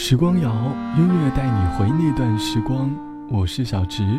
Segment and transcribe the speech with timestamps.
[0.00, 0.48] 时光谣，
[0.96, 2.88] 音乐带你回那段时光。
[3.28, 4.16] 我是小直，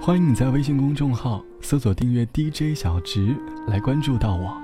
[0.00, 3.36] 欢迎你在微信公众号搜索订阅 DJ 小直
[3.68, 4.60] 来关注到我。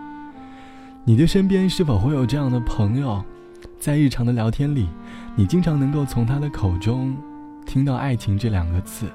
[1.05, 3.25] 你的身边是否会有这样的朋友，
[3.79, 4.89] 在日常的聊天里，
[5.37, 7.17] 你经常能够从他的口中
[7.65, 9.07] 听到“爱情”这两个字，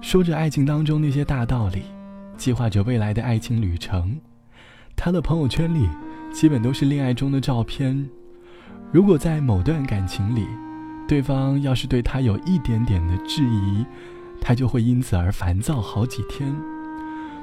[0.00, 1.82] 说着爱情当中那些大道理，
[2.36, 4.20] 计划着未来的爱情旅程。
[4.94, 5.88] 他的朋友圈里
[6.32, 8.08] 基本都是恋爱中的照片。
[8.92, 10.46] 如果在某段感情里，
[11.06, 13.86] 对方要是对他有一点点的质疑，
[14.40, 16.52] 他就会因此而烦躁好几天。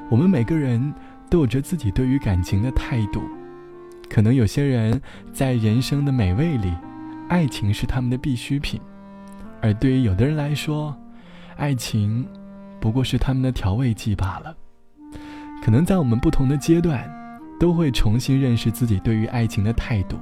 [0.09, 0.93] 我们每个人
[1.29, 3.21] 都有着自己对于感情的态度，
[4.09, 6.73] 可能有些人在人生的美味里，
[7.29, 8.81] 爱情是他们的必需品，
[9.61, 10.93] 而对于有的人来说，
[11.55, 12.27] 爱情
[12.81, 14.53] 不过是他们的调味剂罢了。
[15.63, 17.09] 可能在我们不同的阶段，
[17.57, 20.17] 都会重新认识自己对于爱情的态度。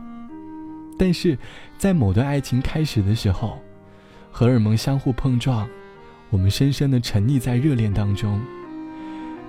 [0.97, 1.37] 但是，
[1.77, 3.59] 在某段爱情开始的时候，
[4.31, 5.67] 荷尔蒙相互碰撞，
[6.29, 8.41] 我们深深的沉溺在热恋当中。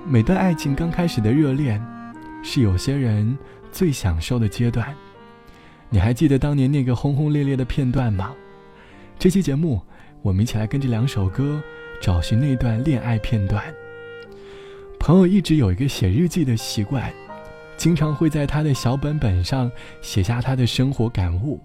[0.04, 1.84] 每段爱情刚开始的热恋，
[2.42, 3.36] 是有些人
[3.72, 4.94] 最享受的阶段。
[5.88, 8.34] 你还记得当年那个轰轰烈烈的片段吗？
[9.18, 9.80] 这期节目，
[10.22, 11.62] 我们一起来跟着两首歌，
[12.00, 13.62] 找寻那段恋爱片段。
[14.98, 17.12] 朋友一直有一个写日记的习惯。
[17.76, 21.60] 经常会在他的小本本上写下他的生活感悟，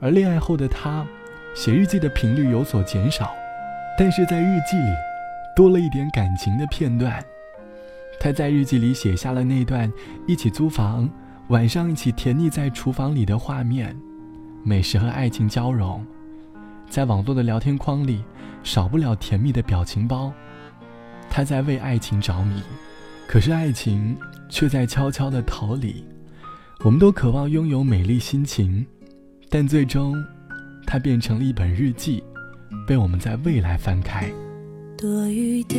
[0.00, 1.06] 而恋爱后的他，
[1.54, 3.30] 写日记的频率有所减少，
[3.98, 4.90] 但是在日记里
[5.54, 7.22] 多了一点感情的片段。
[8.18, 9.92] 他在日记里写下了那段
[10.26, 11.08] 一起租房，
[11.48, 13.94] 晚上一起甜腻在厨房里的画面，
[14.62, 16.04] 美食和爱情交融，
[16.88, 18.24] 在网络的聊天框里
[18.62, 20.32] 少不了甜蜜的表情包。
[21.28, 22.62] 他在为爱情着迷。
[23.26, 24.16] 可是爱情
[24.48, 26.04] 却在悄悄的逃离，
[26.84, 28.86] 我们都渴望拥有美丽心情，
[29.48, 30.14] 但最终，
[30.86, 32.22] 它变成了一本日记，
[32.86, 34.30] 被我们在未来翻开。
[34.96, 35.76] 多余的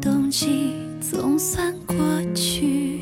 [0.00, 1.96] 冬季总算过
[2.34, 2.98] 去，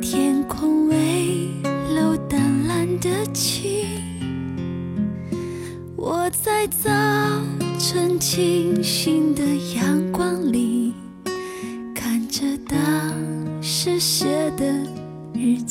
[0.00, 1.48] 天空微
[1.96, 3.84] 露淡蓝的晴，
[5.96, 6.88] 我在早
[7.78, 9.42] 晨清新的
[9.74, 9.91] 阳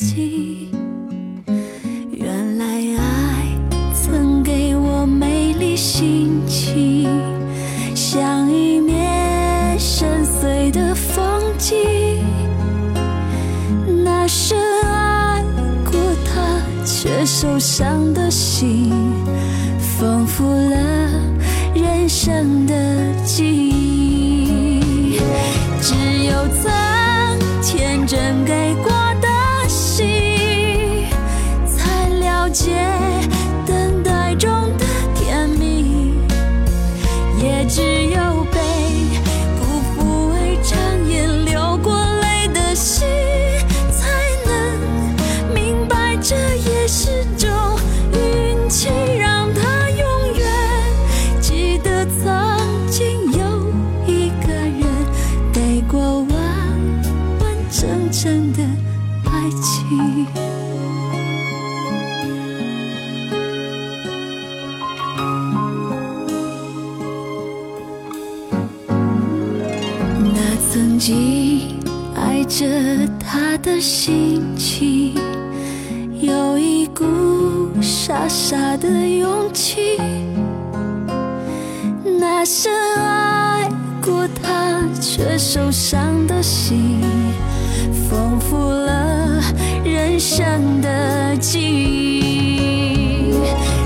[0.02, 0.31] 记，
[74.12, 75.14] 心情，
[76.20, 77.02] 有一股
[77.80, 79.96] 傻傻的勇气，
[82.20, 83.66] 那深爱
[84.04, 87.00] 过他却受伤的心。
[88.10, 89.40] 丰富了
[89.82, 93.32] 人生的记忆，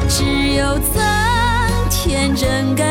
[0.09, 0.25] 只
[0.57, 1.01] 有曾
[1.89, 2.86] 天真感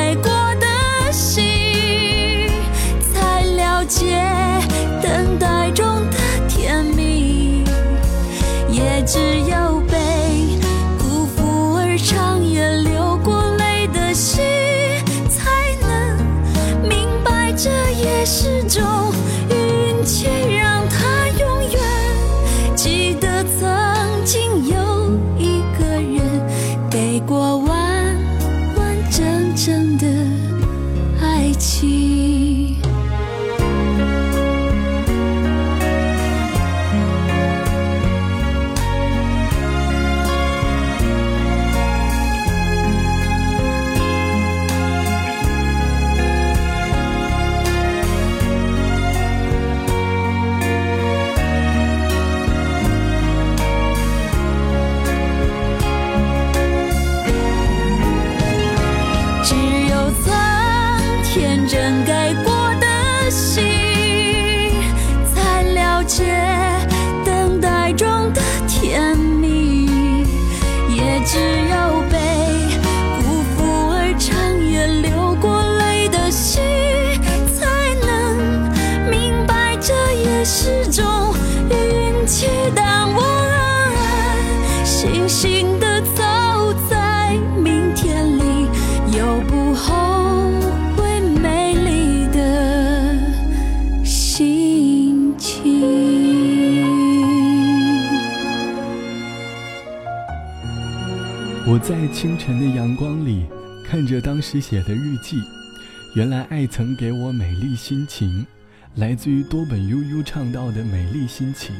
[101.87, 103.45] 在清晨的阳光里
[103.85, 105.39] 看着当时写的日记，
[106.15, 108.43] 原来爱曾给我美丽心情，
[108.95, 111.75] 来自于多本悠悠唱到的美丽心情。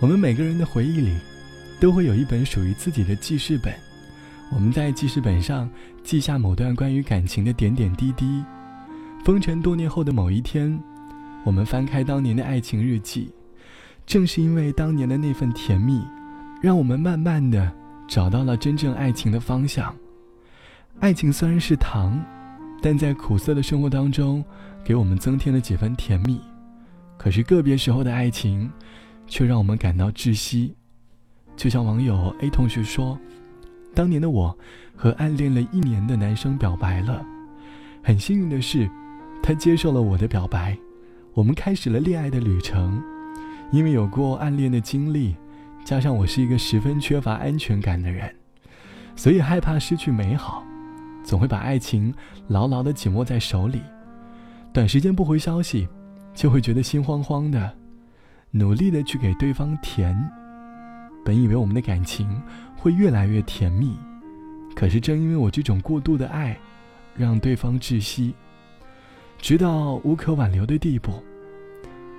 [0.00, 1.14] 我们每个人的回忆里，
[1.78, 3.70] 都会有一本属于自己的记事本，
[4.50, 5.68] 我们在记事本上
[6.02, 8.42] 记下某段关于感情的点点滴滴。
[9.26, 10.82] 风尘多年后的某一天，
[11.44, 13.30] 我们翻开当年的爱情日记，
[14.06, 16.00] 正是因为当年的那份甜蜜，
[16.62, 17.70] 让我们慢慢的。
[18.08, 19.94] 找到了真正爱情的方向。
[21.00, 22.22] 爱情虽然是糖，
[22.80, 24.44] 但在苦涩的生活当中，
[24.84, 26.40] 给我们增添了几分甜蜜。
[27.18, 28.70] 可是个别时候的爱情，
[29.26, 30.74] 却让我们感到窒息。
[31.56, 33.18] 就像网友 A 同学说
[33.94, 34.56] ：“当年的我，
[34.94, 37.24] 和暗恋了一年的男生表白了。
[38.02, 38.88] 很幸运的是，
[39.42, 40.76] 他接受了我的表白，
[41.34, 43.02] 我们开始了恋爱的旅程。
[43.72, 45.34] 因为有过暗恋的经历。”
[45.86, 48.28] 加上我是一个十分缺乏安全感的人，
[49.14, 50.64] 所以害怕失去美好，
[51.22, 52.12] 总会把爱情
[52.48, 53.80] 牢牢的紧握在手里。
[54.72, 55.88] 短时间不回消息，
[56.34, 57.72] 就会觉得心慌慌的，
[58.50, 60.12] 努力的去给对方甜。
[61.24, 62.42] 本以为我们的感情
[62.76, 63.96] 会越来越甜蜜，
[64.74, 66.58] 可是正因为我这种过度的爱，
[67.16, 68.34] 让对方窒息，
[69.38, 71.22] 直到无可挽留的地步。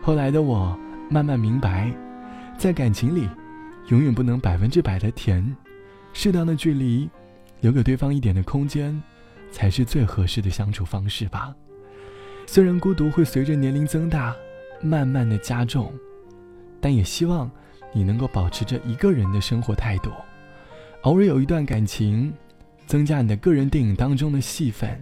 [0.01, 0.79] 后来的我
[1.09, 1.91] 慢慢明白，
[2.57, 3.27] 在感情里。
[3.87, 5.55] 永远不能百分之百的甜，
[6.13, 7.09] 适当的距离，
[7.61, 9.01] 留给对方一点的空间，
[9.51, 11.55] 才是最合适的相处方式吧。
[12.45, 14.35] 虽然孤独会随着年龄增大，
[14.81, 15.93] 慢慢的加重，
[16.81, 17.49] 但也希望
[17.93, 20.11] 你能够保持着一个人的生活态度，
[21.03, 22.33] 偶尔有一段感情，
[22.85, 25.01] 增加你的个人电影当中的戏份，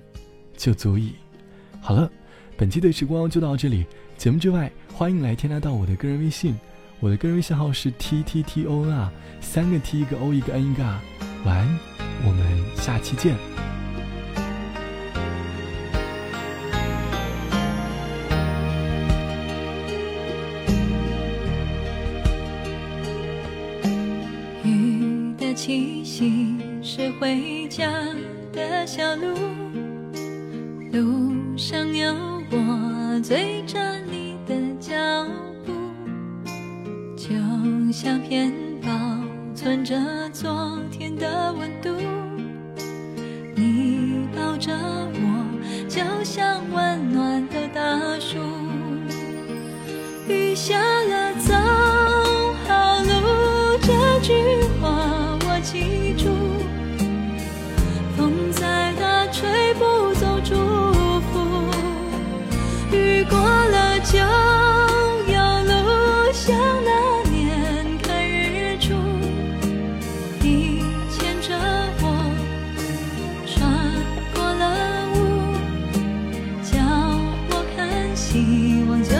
[0.56, 1.14] 就足以。
[1.82, 2.10] 好了，
[2.56, 3.86] 本期的时光就到这里。
[4.18, 6.56] 节目之外，欢迎来添加到我的个人微信。
[7.00, 9.12] 我的个人微信号是 t t t o n 啊，
[9.42, 11.02] 三个 t 一个 o 一个 n 一个啊，
[11.46, 11.80] 晚安，
[12.26, 13.55] 我们下期见。
[37.98, 38.52] 相片
[38.82, 38.90] 保
[39.56, 39.96] 存着
[40.34, 41.96] 昨天的温度，
[43.56, 48.38] 你抱着我，就像温暖的大树。
[50.28, 50.78] 雨下
[78.88, 79.15] 忘记，